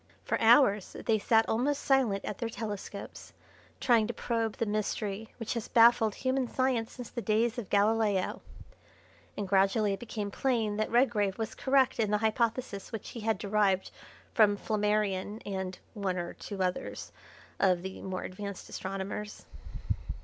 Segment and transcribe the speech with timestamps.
[0.25, 3.33] For hours they sat almost silent at their telescopes,
[3.79, 8.41] trying to probe the mystery which has baffled human science since the days of Galileo,
[9.37, 13.37] and gradually it became plain that Redgrave was correct in the hypothesis which he had
[13.37, 13.91] derived
[14.33, 17.11] from Flammarion and one or two others
[17.59, 19.45] of the more advanced astronomers.